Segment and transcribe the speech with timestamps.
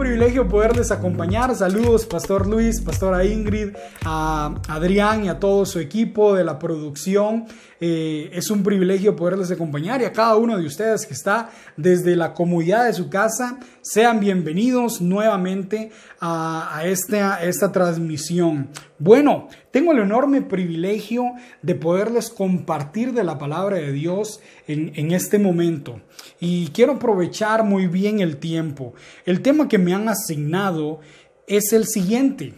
[0.00, 1.54] privilegio poderles acompañar.
[1.54, 3.76] Saludos, Pastor Luis, Pastora Ingrid,
[4.06, 7.44] a Adrián y a todo su equipo de la producción.
[7.78, 12.16] Eh, es un privilegio poderles acompañar y a cada uno de ustedes que está desde
[12.16, 13.58] la comodidad de su casa.
[13.82, 18.70] Sean bienvenidos nuevamente a, esta, esta transmisión.
[19.00, 25.38] Bueno, tengo el enorme privilegio de poderles compartir de la palabra de Dios en, este
[25.38, 26.02] momento.
[26.38, 28.92] Y quiero aprovechar muy bien el tiempo.
[29.24, 31.00] El tema que me han asignado
[31.46, 32.52] es el siguiente.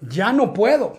[0.00, 0.98] Ya no puedo.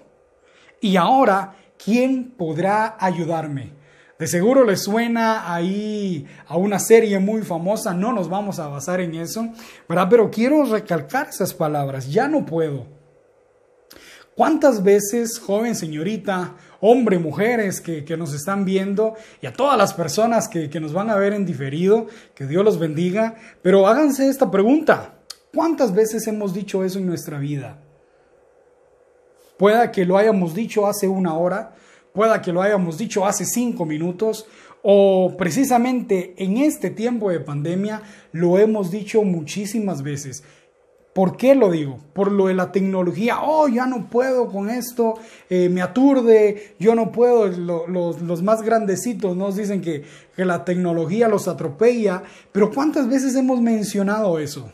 [0.80, 3.74] Y ahora ¿quién podrá ayudarme?
[4.18, 9.02] De seguro le suena ahí a una serie muy famosa, no nos vamos a basar
[9.02, 9.50] en eso,
[9.90, 10.08] ¿verdad?
[10.10, 12.95] Pero quiero recalcar esas palabras, ya no puedo.
[14.36, 20.50] ¿Cuántas veces, joven señorita, hombre, mujeres que, nos están viendo y a todas las personas
[20.50, 24.52] que, que nos van a ver en diferido, que Dios los bendiga, pero háganse esta
[24.52, 25.20] pregunta,
[25.54, 27.80] ¿cuántas veces hemos dicho eso en nuestra vida?
[29.58, 31.74] Pueda que lo hayamos dicho hace una hora,
[32.14, 34.46] pueda que lo hayamos dicho hace cinco minutos
[34.84, 38.02] o precisamente en este tiempo de pandemia
[38.34, 40.44] lo hemos dicho muchísimas veces.
[41.16, 41.98] ¿Por qué lo digo?
[42.12, 43.38] Por lo de la tecnología.
[43.42, 45.14] Oh, ya no puedo con esto,
[45.50, 47.48] eh, me aturde, yo no puedo.
[47.48, 50.04] los, más grandecitos nos dicen que,
[50.36, 52.22] que la tecnología los atropella.
[52.52, 54.70] Pero ¿cuántas veces hemos mencionado eso?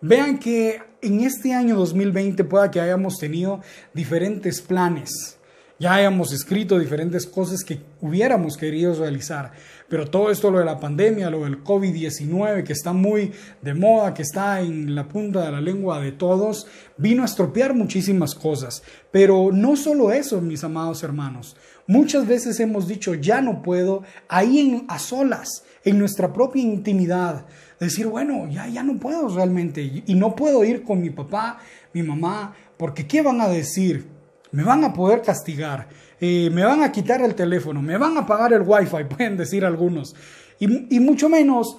[0.00, 3.60] Vean que en este año 2020 pueda que hayamos tenido
[3.92, 5.38] diferentes planes,
[5.78, 9.52] ya hayamos escrito diferentes cosas que hubiéramos querido realizar,
[9.88, 14.14] pero todo esto, lo de la pandemia, lo del COVID-19, que está muy de moda,
[14.14, 16.66] que está en la punta de la lengua de todos,
[16.96, 18.82] vino a estropear muchísimas cosas.
[19.10, 21.56] Pero no solo eso, mis amados hermanos.
[21.86, 27.46] Muchas veces hemos dicho, ya no puedo, ahí a solas, en nuestra propia intimidad
[27.78, 31.58] decir, bueno, ya, ya no puedo realmente y no puedo ir con mi papá,
[31.92, 34.13] mi mamá, porque ¿qué van a decir?
[34.54, 35.88] Me van a poder castigar,
[36.20, 39.64] eh, me van a quitar el teléfono, me van a pagar el wifi, pueden decir
[39.64, 40.14] algunos.
[40.60, 41.76] Y, y mucho menos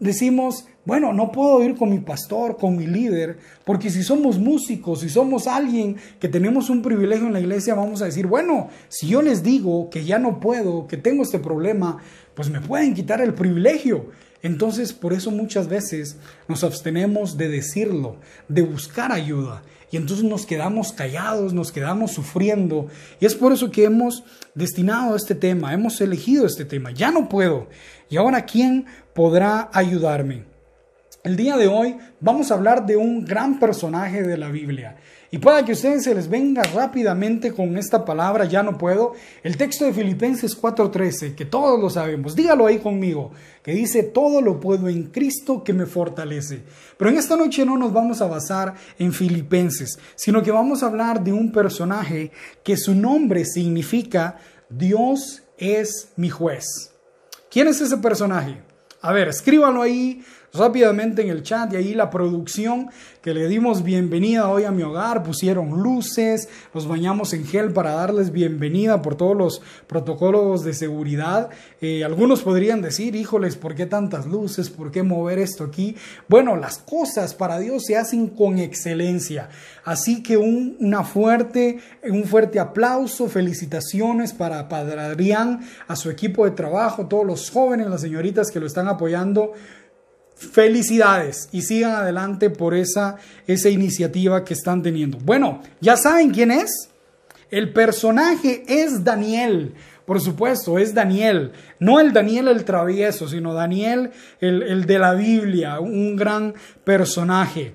[0.00, 5.02] decimos, bueno, no puedo ir con mi pastor, con mi líder, porque si somos músicos,
[5.02, 9.06] si somos alguien que tenemos un privilegio en la iglesia, vamos a decir, bueno, si
[9.06, 11.98] yo les digo que ya no puedo, que tengo este problema,
[12.34, 14.06] pues me pueden quitar el privilegio.
[14.42, 16.16] Entonces, por eso muchas veces
[16.48, 18.16] nos abstenemos de decirlo,
[18.48, 19.62] de buscar ayuda.
[19.90, 22.88] Y entonces nos quedamos callados, nos quedamos sufriendo.
[23.20, 24.22] Y es por eso que hemos
[24.54, 26.90] destinado este tema, hemos elegido este tema.
[26.90, 27.68] Ya no puedo.
[28.10, 30.44] ¿Y ahora quién podrá ayudarme?
[31.24, 34.96] El día de hoy vamos a hablar de un gran personaje de la Biblia.
[35.30, 39.12] Y pueda que a ustedes se les venga rápidamente con esta palabra, ya no puedo,
[39.42, 44.40] el texto de Filipenses 4:13, que todos lo sabemos, dígalo ahí conmigo, que dice, todo
[44.40, 46.62] lo puedo en Cristo que me fortalece.
[46.96, 50.86] Pero en esta noche no nos vamos a basar en Filipenses, sino que vamos a
[50.86, 52.32] hablar de un personaje
[52.64, 54.38] que su nombre significa
[54.70, 56.94] Dios es mi juez.
[57.50, 58.62] ¿Quién es ese personaje?
[59.00, 60.22] A ver, escríbanlo ahí
[60.52, 62.88] rápidamente en el chat y ahí la producción
[63.22, 67.92] que le dimos bienvenida hoy a mi hogar, pusieron luces, los bañamos en gel para
[67.92, 71.50] darles bienvenida por todos los protocolos de seguridad.
[71.80, 74.70] Eh, algunos podrían decir, híjoles, ¿por qué tantas luces?
[74.70, 75.96] ¿Por qué mover esto aquí?
[76.28, 79.50] Bueno, las cosas para Dios se hacen con excelencia.
[79.84, 86.44] Así que un, una fuerte, un fuerte aplauso, felicitaciones para Padre Adrián, a su equipo
[86.44, 89.52] de trabajo, todos los jóvenes, las señoritas que lo están apoyando
[90.38, 93.16] felicidades y sigan adelante por esa,
[93.46, 95.18] esa iniciativa que están teniendo.
[95.18, 96.88] Bueno, ya saben quién es.
[97.50, 99.74] El personaje es Daniel.
[100.06, 101.52] Por supuesto, es Daniel.
[101.80, 104.10] No el Daniel el travieso, sino Daniel
[104.40, 107.74] el, el de la Biblia, un gran personaje.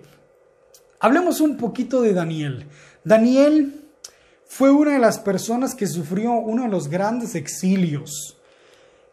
[0.99, 2.65] Hablemos un poquito de Daniel.
[3.03, 3.81] Daniel
[4.45, 8.37] fue una de las personas que sufrió uno de los grandes exilios.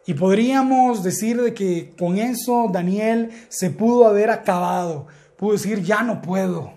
[0.05, 5.07] Y podríamos decir de que con eso Daniel se pudo haber acabado,
[5.37, 6.73] pudo decir, ya no puedo.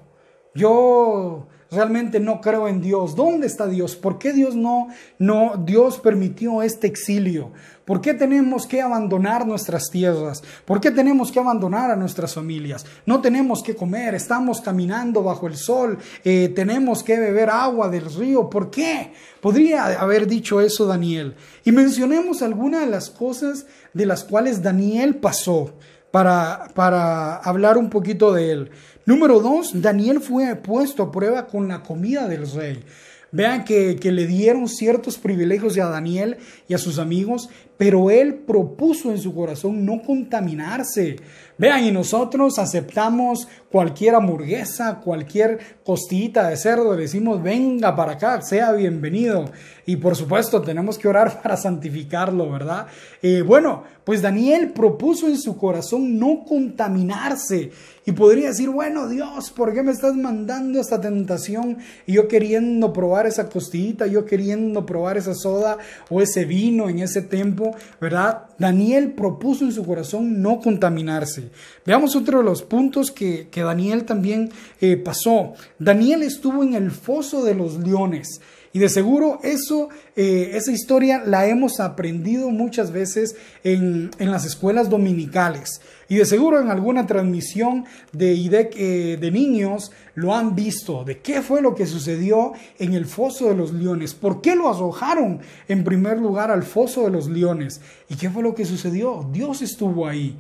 [0.55, 3.15] Yo realmente no creo en Dios.
[3.17, 3.97] ¿Dónde está Dios?
[3.97, 4.89] ¿Por qué Dios no,
[5.19, 7.53] no, Dios permitió este exilio?
[7.85, 10.43] ¿Por qué tenemos que abandonar nuestras tierras?
[10.65, 12.87] ¿Por qué tenemos que abandonar a nuestras familias?
[13.05, 18.07] No tenemos que comer, estamos caminando bajo el sol, eh, tenemos que beber agua del
[18.15, 18.49] río.
[18.49, 19.13] ¿Por qué?
[19.43, 21.35] Podría haber dicho eso Daniel.
[21.65, 25.75] Y mencionemos algunas de las cosas de las cuales Daniel pasó
[26.15, 28.71] para, para hablar un poquito de él.
[29.05, 32.85] Número dos, Daniel fue puesto a prueba con la comida del rey.
[33.33, 36.37] Vean que, que, le dieron ciertos privilegios a Daniel
[36.69, 41.17] y a sus amigos, pero él propuso en su corazón no contaminarse.
[41.57, 48.41] Vean, y nosotros aceptamos cualquier hamburguesa, cualquier costita de cerdo, le decimos, venga para acá,
[48.43, 49.51] sea bienvenido.
[49.87, 52.87] Y por supuesto tenemos que orar para santificarlo, ¿verdad?
[53.23, 57.71] Eh, bueno, pues Daniel propuso en su corazón no contaminarse.
[58.07, 61.79] Y podría decir, bueno, Dios, ¿por qué me estás mandando esta tentación?
[62.07, 65.79] Y yo queriendo probar esa costillita, yo queriendo probar esa soda
[66.11, 67.64] o ese vino en ese tiempo,
[68.01, 68.45] ¿verdad?
[68.59, 71.51] Daniel propuso en su corazón no contaminarse.
[71.85, 74.51] Veamos otro de los puntos que, Daniel también
[74.81, 75.55] eh, pasó.
[75.79, 78.41] Daniel estuvo en el foso de los leones.
[78.75, 84.91] Y de seguro eso, eh, esa historia la hemos aprendido muchas veces en, las escuelas
[84.91, 85.81] dominicales.
[86.09, 91.43] Y de seguro en alguna transmisión de eh, de niños lo han visto, de qué
[91.43, 95.85] fue lo que sucedió en el foso de los leones, por qué lo arrojaron en
[95.85, 99.27] primer lugar al foso de los leones y qué fue lo que sucedió.
[99.33, 100.37] Dios estuvo ahí,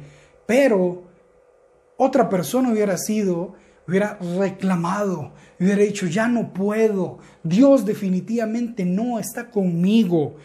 [0.46, 1.02] pero
[1.96, 3.54] otra persona hubiera sido
[3.86, 10.36] hubiera reclamado, hubiera dicho, ya no puedo, Dios definitivamente no está conmigo.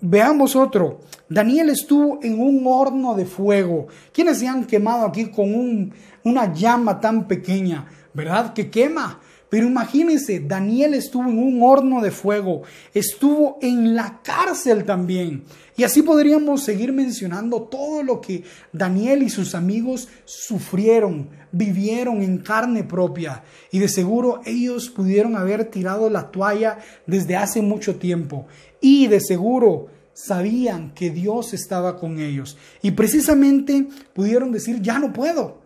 [0.00, 1.00] Veamos otro.
[1.28, 3.86] Daniel estuvo en un horno de fuego.
[4.12, 5.92] ¿Quiénes se han quemado aquí con un,
[6.24, 7.86] una llama tan pequeña?
[8.12, 8.52] ¿Verdad?
[8.52, 9.20] Que quema.
[9.52, 12.62] Pero imagínense, Daniel estuvo en un horno de fuego,
[12.94, 15.44] estuvo en la cárcel también.
[15.76, 22.38] Y así podríamos seguir mencionando todo lo que Daniel y sus amigos sufrieron, vivieron en
[22.38, 23.44] carne propia.
[23.70, 28.46] Y de seguro ellos pudieron haber tirado la toalla desde hace mucho tiempo.
[28.80, 32.56] Y de seguro sabían que Dios estaba con ellos.
[32.80, 35.61] Y precisamente pudieron decir, ya no puedo.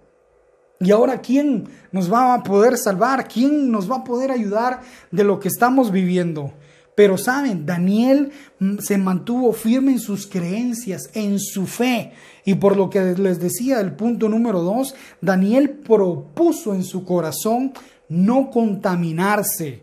[0.81, 3.29] Y ahora, ¿quién nos va a poder salvar?
[3.29, 6.53] ¿Quién nos va a poder ayudar de lo que estamos viviendo?
[6.95, 12.13] Pero saben, Daniel mm, se mantuvo firme en sus creencias, en su fe.
[12.45, 17.73] Y por lo que les decía el punto número dos, Daniel propuso en su corazón
[18.09, 19.83] no contaminarse.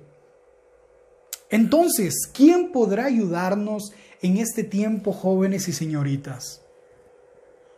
[1.50, 3.94] Entonces, ¿quién podrá ayudarnos
[4.24, 6.63] en este tiempo, jóvenes y señoritas?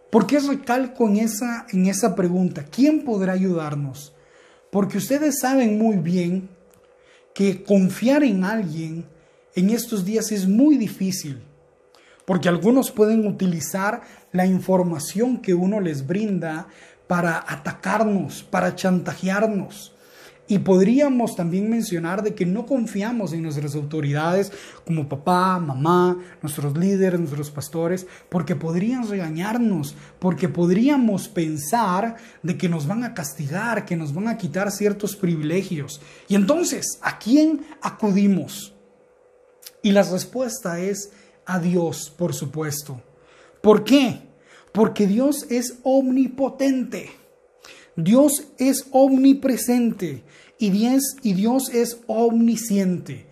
[0.09, 2.65] ¿Por qué recalco en esa, en esa pregunta?
[2.69, 4.13] ¿Quién podrá ayudarnos?
[4.71, 6.49] Porque ustedes saben muy bien
[7.33, 9.05] que confiar en alguien
[9.55, 11.41] en estos días es muy difícil,
[12.25, 16.67] porque algunos pueden utilizar la información que uno les brinda
[17.07, 19.94] para atacarnos, para chantajearnos.
[20.47, 24.51] Y podríamos también mencionar de que no confiamos en nuestras autoridades
[24.85, 32.69] como papá, mamá, nuestros líderes, nuestros pastores, porque podrían regañarnos, porque podríamos pensar de que
[32.69, 35.99] nos van a castigar, que nos van a quitar ciertos privilegios.
[36.27, 38.75] Y entonces, ¿a quién acudimos?
[39.81, 41.11] Y la respuesta es
[41.47, 43.01] a Dios, por supuesto.
[43.61, 44.21] ¿Por qué?
[44.71, 47.24] Porque Dios es omnipotente.
[47.95, 50.23] Dios es omnipresente
[50.59, 53.25] y Dios, es omnisciente.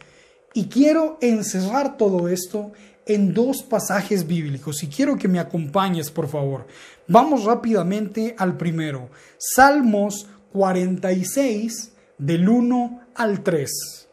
[0.54, 2.72] Y quiero encerrar todo esto
[3.06, 6.68] en dos pasajes bíblicos y quiero que me acompañes, por favor.
[7.08, 9.10] Vamos rápidamente al primero.
[9.38, 14.08] Salmos 46 del 1 al 3.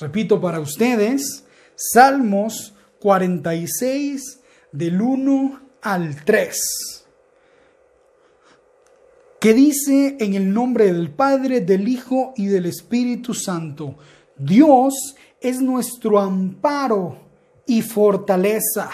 [0.00, 1.44] Repito para ustedes,
[1.74, 4.40] Salmos 46
[4.72, 6.95] del 1 al 3
[9.46, 13.94] que dice en el nombre del Padre, del Hijo y del Espíritu Santo,
[14.36, 17.16] Dios es nuestro amparo
[17.64, 18.90] y fortaleza,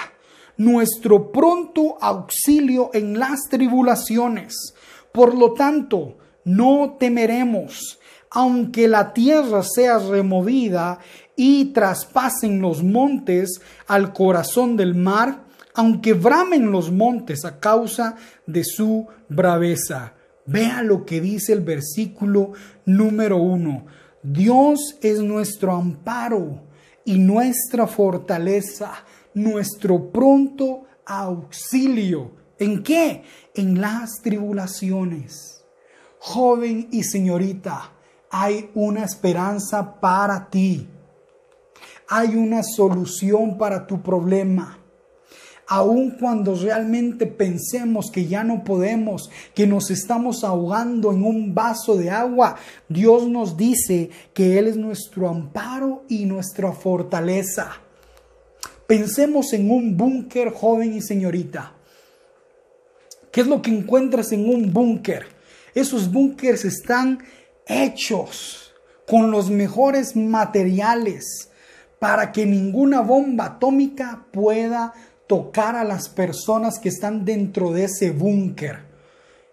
[0.58, 4.74] nuestro pronto auxilio en las tribulaciones.
[5.10, 10.98] Por lo tanto, no temeremos, aunque la tierra sea removida
[11.34, 18.16] y traspasen los montes al corazón del mar, aunque bramen los montes a causa
[18.46, 20.12] de su braveza
[20.46, 22.52] Vea lo que dice el versículo
[22.84, 23.86] número uno.
[24.22, 26.62] Dios es nuestro amparo
[27.04, 28.92] y nuestra fortaleza,
[29.34, 32.32] nuestro pronto auxilio.
[32.58, 33.22] ¿En qué?
[33.54, 35.64] En las tribulaciones.
[36.18, 37.92] Joven y señorita,
[38.30, 40.88] hay una esperanza para ti.
[42.08, 44.81] Hay una solución para tu problema
[45.72, 51.96] aun cuando realmente pensemos que ya no podemos, que nos estamos ahogando en un vaso
[51.96, 52.56] de agua,
[52.90, 57.70] Dios nos dice que Él es nuestro amparo y nuestra fortaleza.
[58.86, 61.72] Pensemos en un búnker, joven y señorita.
[63.30, 65.24] ¿Qué es lo que encuentras en un búnker?
[65.74, 67.24] Esos búnkers están
[67.66, 68.74] hechos
[69.08, 71.48] con los mejores materiales
[71.98, 74.92] para que ninguna bomba atómica pueda
[75.32, 78.80] tocar a las personas que están dentro de ese búnker.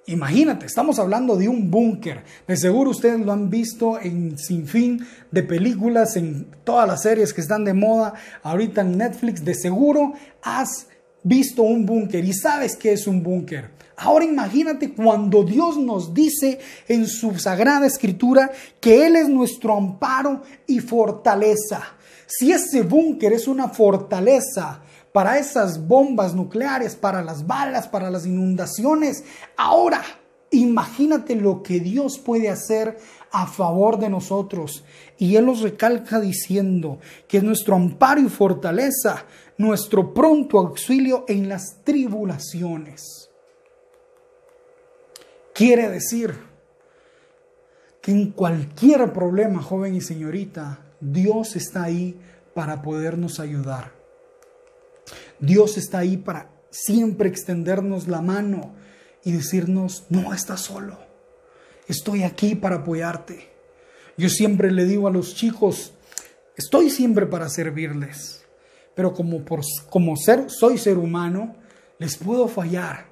[0.07, 2.25] Imagínate, estamos hablando de un búnker.
[2.45, 7.33] De seguro ustedes lo han visto en sin fin de películas, en todas las series
[7.33, 9.45] que están de moda ahorita en Netflix.
[9.45, 10.88] De seguro has
[11.24, 13.71] visto un búnker y sabes qué es un búnker.
[13.95, 16.59] Ahora imagínate cuando Dios nos dice
[16.89, 21.95] en su sagrada escritura que Él es nuestro amparo y fortaleza.
[22.27, 24.81] Si ese búnker es una fortaleza,
[25.12, 29.24] para esas bombas nucleares, para las balas, para las inundaciones.
[29.58, 30.04] Ahora,
[30.51, 32.98] imagínate lo que Dios puede hacer
[33.32, 34.84] a favor de nosotros.
[35.18, 39.25] Y Él nos recalca diciendo que es nuestro amparo y fortaleza,
[39.58, 43.30] nuestro pronto auxilio en las tribulaciones.
[45.54, 46.34] Quiere decir
[48.01, 52.18] que en cualquier problema, joven y señorita, Dios está ahí
[52.54, 53.99] para podernos ayudar.
[55.39, 58.74] Dios está ahí para siempre extendernos la mano
[59.24, 60.98] y decirnos, no estás solo,
[61.88, 63.50] estoy aquí para apoyarte.
[64.17, 65.93] Yo siempre le digo a los chicos,
[66.58, 68.43] estoy siempre para servirles,
[68.96, 71.55] pero como, por, como ser, soy ser humano,
[72.00, 73.08] les puedo fallar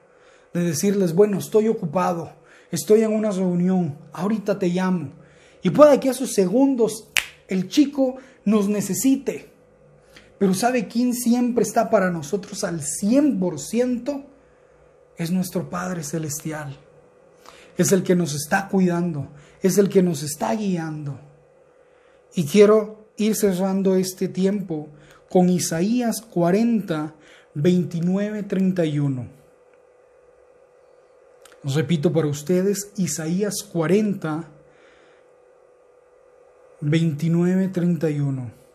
[0.54, 2.34] de decirles, bueno, estoy ocupado,
[2.72, 5.14] estoy en una reunión, ahorita te llamo.
[5.62, 7.10] Y puede que a esos segundos
[7.48, 9.57] el chico nos necesite
[10.38, 14.26] pero ¿sabe quién siempre está para nosotros al 100%?
[15.18, 16.78] Es nuestro Padre Celestial.
[17.78, 19.30] Es el que nos está cuidando,
[19.62, 21.20] es el que nos está guiando.
[22.36, 24.90] Y quiero ir cerrando este tiempo
[25.30, 27.16] con Isaías 40,
[27.56, 29.28] 29, 31.
[31.64, 34.48] Repito para ustedes, Isaías 40,
[36.82, 38.67] 29, 31.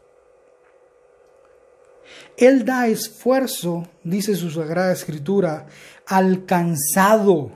[2.43, 5.69] Él da esfuerzo, dice su Sagrada Escritura,
[6.09, 7.53] alcanzado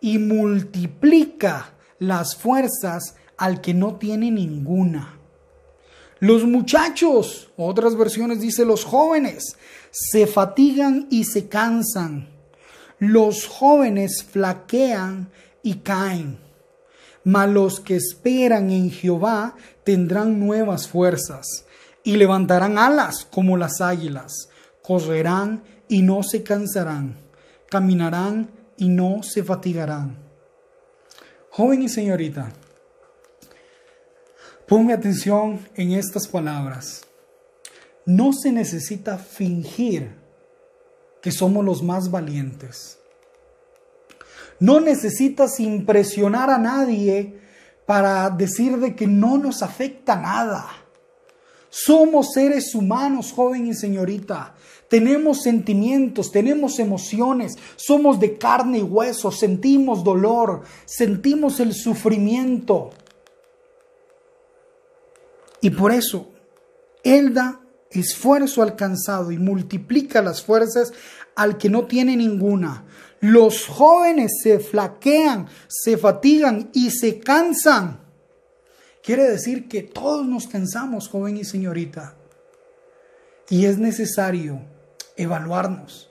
[0.00, 5.20] y multiplica las fuerzas al que no tiene ninguna.
[6.18, 9.56] Los muchachos, otras versiones dice los jóvenes,
[9.92, 12.28] se fatigan y se cansan.
[12.98, 15.30] Los jóvenes flaquean
[15.62, 16.40] y caen.
[17.22, 19.54] Mas los que esperan en Jehová
[19.84, 21.66] tendrán nuevas fuerzas
[22.04, 24.48] y levantarán alas como las águilas,
[24.82, 27.16] correrán y no se cansarán,
[27.68, 30.16] caminarán y no se fatigarán.
[31.50, 32.50] Joven y señorita,
[34.66, 37.02] ponme atención en estas palabras.
[38.06, 40.16] No se necesita fingir
[41.20, 42.98] que somos los más valientes.
[44.58, 47.38] No necesitas impresionar a nadie
[47.86, 50.81] para decir de que no nos afecta nada.
[51.74, 54.54] Somos seres humanos, joven y señorita.
[54.90, 62.90] Tenemos sentimientos, tenemos emociones, somos de carne y hueso, sentimos dolor, sentimos el sufrimiento.
[65.62, 66.28] Y por eso,
[67.02, 70.92] Él da esfuerzo alcanzado y multiplica las fuerzas
[71.34, 72.84] al que no tiene ninguna.
[73.20, 78.11] Los jóvenes se flaquean, se fatigan y se cansan
[79.02, 82.14] Quiere decir que todos nos cansamos, joven y señorita.
[83.48, 84.60] Y es necesario
[85.16, 86.08] evaluarnos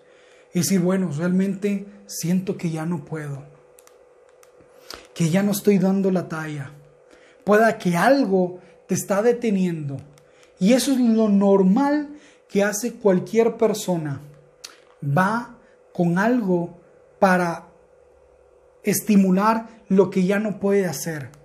[0.54, 3.44] y decir, bueno, realmente siento que ya no puedo,
[5.14, 6.72] que ya no estoy dando la talla.
[7.46, 9.98] Pueda que algo te está deteniendo.
[10.60, 12.10] Y eso es lo normal
[12.50, 14.20] que hace cualquier persona.
[15.02, 15.56] Va
[15.94, 16.78] con algo
[17.20, 17.70] para
[18.84, 21.41] estimular lo que ya no puede hacer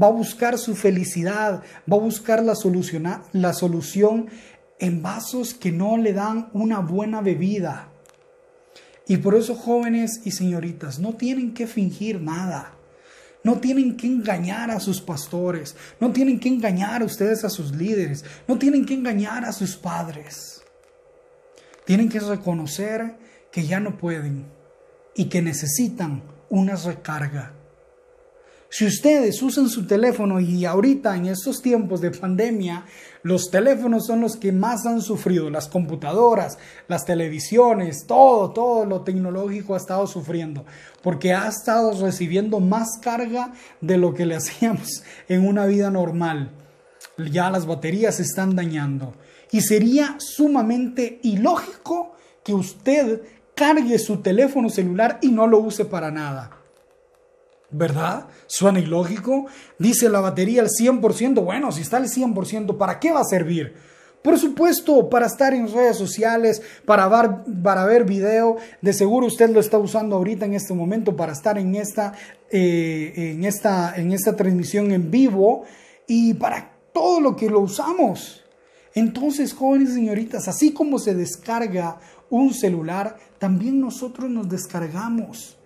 [0.00, 2.54] va a buscar su felicidad, va a buscar la,
[3.32, 4.28] la solución
[4.78, 7.88] en vasos que no le dan una buena bebida.
[9.06, 12.74] Y por eso jóvenes y señoritas no tienen que fingir nada.
[13.42, 17.74] No tienen que engañar a sus pastores, no tienen que engañar a ustedes a sus
[17.74, 20.62] líderes, no tienen que engañar a sus padres.
[21.86, 23.16] Tienen que reconocer
[23.50, 24.46] que ya no pueden
[25.14, 27.54] y que necesitan una recarga.
[28.72, 32.86] Si ustedes usan su teléfono y ahorita en estos tiempos de pandemia,
[33.24, 39.02] los teléfonos son los que más han sufrido, las computadoras, las televisiones, todo, todo lo
[39.02, 40.64] tecnológico ha estado sufriendo,
[41.02, 46.52] porque ha estado recibiendo más carga de lo que le hacíamos en una vida normal.
[47.32, 49.14] Ya las baterías se están dañando.
[49.50, 53.22] Y sería sumamente ilógico que usted
[53.56, 56.59] cargue su teléfono celular y no lo use para nada.
[57.72, 58.26] ¿Verdad?
[58.46, 59.46] Suena ilógico.
[59.78, 61.44] Dice la batería al 100%.
[61.44, 63.74] Bueno, si está al 100%, ¿para qué va a servir?
[64.22, 67.30] Por supuesto, para estar en redes sociales, para ver,
[67.62, 71.56] para ver video, de seguro usted lo está usando ahorita en este momento para estar
[71.56, 72.12] en esta,
[72.50, 75.64] eh, en esta, en esta transmisión en vivo
[76.06, 78.44] y para todo lo que lo usamos.
[78.94, 81.98] Entonces, jóvenes y señoritas, así como se descarga
[82.28, 85.56] un celular, también nosotros nos descargamos.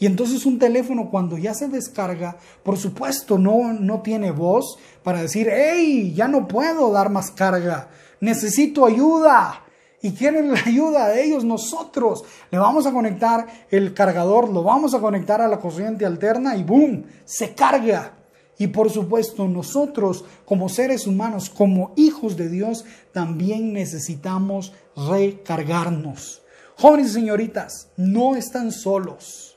[0.00, 5.20] Y entonces un teléfono cuando ya se descarga, por supuesto no, no tiene voz para
[5.20, 9.62] decir, hey, ya no puedo dar más carga, necesito ayuda.
[10.00, 11.44] ¿Y quieren la ayuda de ellos?
[11.44, 12.24] Nosotros.
[12.50, 16.62] Le vamos a conectar el cargador, lo vamos a conectar a la corriente alterna y
[16.64, 17.04] ¡boom!
[17.26, 18.14] Se carga.
[18.56, 26.40] Y por supuesto nosotros como seres humanos, como hijos de Dios, también necesitamos recargarnos.
[26.78, 29.49] Jóvenes y señoritas, no están solos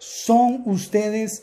[0.00, 1.42] son ustedes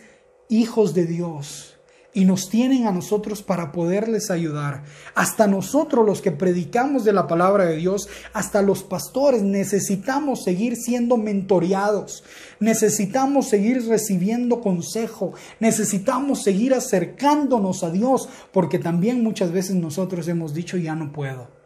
[0.50, 1.78] hijos de Dios
[2.12, 4.84] y nos tienen a nosotros para poderles ayudar.
[5.14, 10.76] Hasta nosotros los que predicamos de la palabra de Dios, hasta los pastores necesitamos seguir
[10.76, 12.24] siendo mentoreados,
[12.60, 20.56] necesitamos seguir recibiendo consejo, necesitamos seguir acercándonos a Dios, porque también muchas veces nosotros hemos
[20.56, 21.57] dicho ya no puedo.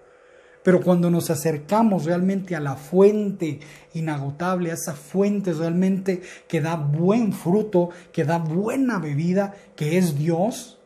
[0.64, 3.60] Pero cuando nos acercamos realmente a la fuente
[3.94, 10.18] inagotable, a esa fuente realmente que da buen fruto, que da buena bebida, que es
[10.18, 10.78] Dios,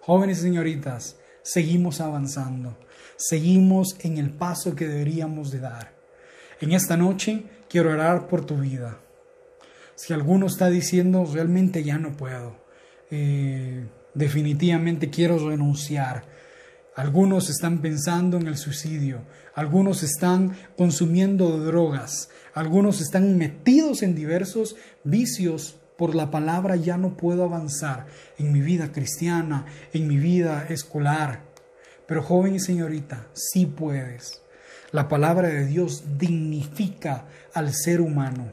[0.00, 2.76] jóvenes señoritas, seguimos avanzando,
[3.16, 5.94] seguimos en el paso que deberíamos de dar.
[6.60, 8.98] En esta noche quiero orar por tu vida.
[9.94, 12.56] Si alguno está diciendo realmente ya no puedo,
[13.10, 16.24] eh, definitivamente quiero renunciar,
[16.96, 19.22] algunos están pensando en el suicidio,
[19.54, 25.76] algunos están consumiendo drogas, algunos están metidos en diversos vicios.
[25.96, 28.06] Por la palabra ya no puedo avanzar
[28.38, 31.42] en mi vida cristiana, en mi vida escolar.
[32.06, 34.42] Pero joven y señorita, sí puedes.
[34.90, 38.52] La palabra de Dios dignifica al ser humano.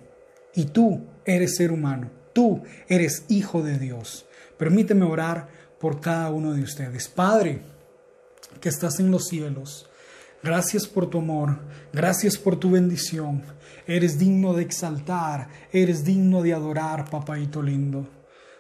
[0.54, 4.26] Y tú eres ser humano, tú eres hijo de Dios.
[4.58, 5.48] Permíteme orar
[5.80, 7.08] por cada uno de ustedes.
[7.08, 7.62] Padre,
[8.60, 9.88] que estás en los cielos.
[10.44, 11.60] Gracias por tu amor,
[11.94, 13.44] gracias por tu bendición.
[13.86, 18.08] Eres digno de exaltar, eres digno de adorar, papaito lindo.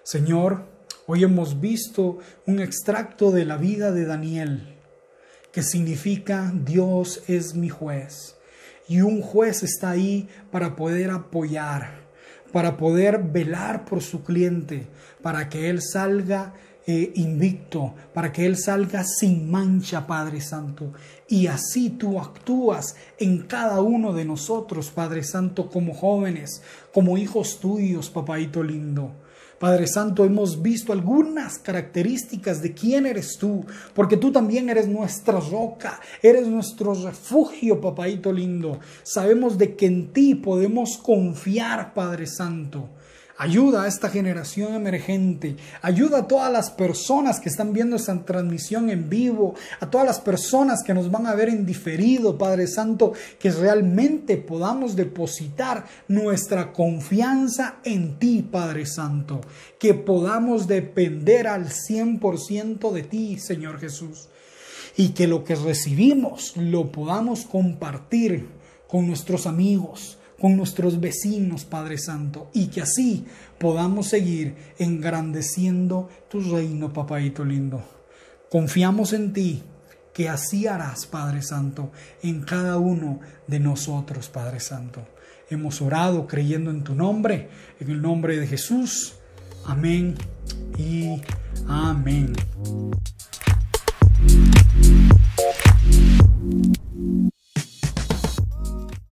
[0.03, 0.65] Señor,
[1.07, 4.77] hoy hemos visto un extracto de la vida de Daniel,
[5.51, 8.35] que significa Dios es mi juez.
[8.87, 12.01] Y un juez está ahí para poder apoyar,
[12.51, 14.87] para poder velar por su cliente,
[15.21, 16.53] para que él salga
[16.87, 20.93] eh, invicto, para que Él salga sin mancha, Padre Santo.
[21.27, 27.59] Y así tú actúas en cada uno de nosotros, Padre Santo, como jóvenes, como hijos
[27.59, 29.11] tuyos, papaito lindo.
[29.61, 33.63] Padre Santo, hemos visto algunas características de quién eres tú,
[33.93, 38.79] porque tú también eres nuestra roca, eres nuestro refugio, papaito lindo.
[39.03, 42.89] Sabemos de que en ti podemos confiar, Padre Santo.
[43.41, 45.55] Ayuda a esta generación emergente.
[45.81, 49.55] Ayuda a todas las personas que están viendo esta transmisión en vivo.
[49.79, 53.13] A todas las personas que nos van a ver en diferido, Padre Santo.
[53.39, 59.41] Que realmente podamos depositar nuestra confianza en ti, Padre Santo.
[59.79, 64.29] Que podamos depender al 100% de ti, Señor Jesús.
[64.95, 68.49] Y que lo que recibimos lo podamos compartir
[68.87, 73.27] con nuestros amigos con nuestros vecinos, Padre Santo, y que así
[73.59, 77.83] podamos seguir engrandeciendo tu reino, papaito lindo.
[78.49, 79.61] Confiamos en ti,
[80.15, 81.91] que así harás, Padre Santo,
[82.23, 85.07] en cada uno de nosotros, Padre Santo.
[85.51, 87.49] Hemos orado creyendo en tu nombre,
[87.79, 89.13] en el nombre de Jesús.
[89.67, 90.15] Amén
[90.75, 91.21] y
[91.67, 92.33] amén.